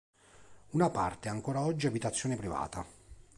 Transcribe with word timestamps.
Una 0.71 0.89
parte 0.89 1.27
è 1.27 1.31
ancora 1.31 1.59
oggi 1.61 1.85
abitazione 1.85 2.35
privata. 2.35 2.83